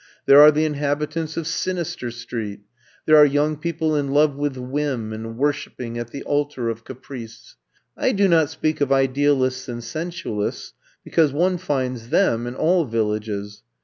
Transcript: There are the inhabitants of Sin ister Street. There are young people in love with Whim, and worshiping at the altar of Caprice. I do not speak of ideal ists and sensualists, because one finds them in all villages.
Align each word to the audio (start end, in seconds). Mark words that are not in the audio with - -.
There 0.25 0.41
are 0.41 0.49
the 0.51 0.65
inhabitants 0.65 1.37
of 1.37 1.45
Sin 1.45 1.77
ister 1.77 2.09
Street. 2.09 2.61
There 3.05 3.17
are 3.17 3.23
young 3.23 3.55
people 3.55 3.95
in 3.95 4.09
love 4.09 4.35
with 4.35 4.57
Whim, 4.57 5.13
and 5.13 5.37
worshiping 5.37 5.99
at 5.99 6.09
the 6.09 6.23
altar 6.23 6.69
of 6.69 6.83
Caprice. 6.83 7.55
I 7.95 8.11
do 8.11 8.27
not 8.27 8.49
speak 8.49 8.81
of 8.81 8.91
ideal 8.91 9.43
ists 9.43 9.69
and 9.69 9.83
sensualists, 9.83 10.73
because 11.03 11.31
one 11.33 11.59
finds 11.59 12.09
them 12.09 12.47
in 12.47 12.55
all 12.55 12.85
villages. 12.85 13.61